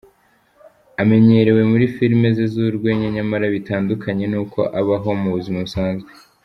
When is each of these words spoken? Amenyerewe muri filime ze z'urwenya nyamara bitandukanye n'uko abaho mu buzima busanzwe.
Amenyerewe 1.01 1.61
muri 1.71 1.85
filime 1.95 2.27
ze 2.35 2.45
z'urwenya 2.53 3.07
nyamara 3.15 3.45
bitandukanye 3.55 4.25
n'uko 4.31 4.59
abaho 4.79 5.09
mu 5.21 5.29
buzima 5.35 5.59
busanzwe. 5.67 6.09